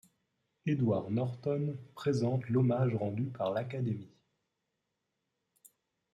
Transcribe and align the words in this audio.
Edward 0.65 1.11
Norton 1.11 1.75
présente 1.93 2.49
l'hommage 2.49 2.95
rendue 2.95 3.29
par 3.29 3.51
l'Académie. 3.53 4.09